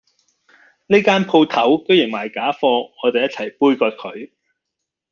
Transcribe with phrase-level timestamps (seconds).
[0.87, 4.31] 呢間舖頭居然賣假貨我哋一齊杯葛佢